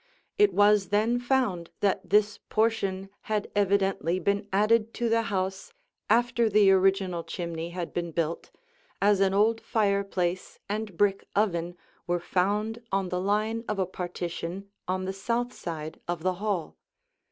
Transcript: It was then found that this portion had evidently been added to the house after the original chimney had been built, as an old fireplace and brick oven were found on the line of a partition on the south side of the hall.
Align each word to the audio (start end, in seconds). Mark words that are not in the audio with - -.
It 0.39 0.51
was 0.51 0.87
then 0.89 1.19
found 1.19 1.69
that 1.81 2.09
this 2.09 2.39
portion 2.49 3.11
had 3.29 3.51
evidently 3.55 4.17
been 4.19 4.47
added 4.51 4.95
to 4.95 5.09
the 5.09 5.21
house 5.21 5.73
after 6.09 6.49
the 6.49 6.71
original 6.71 7.23
chimney 7.23 7.69
had 7.69 7.93
been 7.93 8.09
built, 8.11 8.49
as 8.99 9.19
an 9.19 9.35
old 9.35 9.61
fireplace 9.61 10.57
and 10.67 10.97
brick 10.97 11.27
oven 11.35 11.77
were 12.07 12.19
found 12.19 12.81
on 12.91 13.09
the 13.09 13.21
line 13.21 13.63
of 13.69 13.77
a 13.77 13.85
partition 13.85 14.71
on 14.87 15.05
the 15.05 15.13
south 15.13 15.53
side 15.53 15.99
of 16.07 16.23
the 16.23 16.33
hall. 16.33 16.77